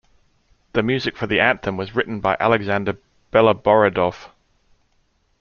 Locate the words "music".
0.81-1.15